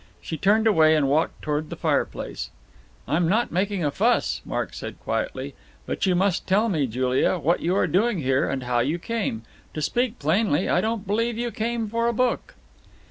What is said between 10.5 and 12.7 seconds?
I don't believe you came for a book."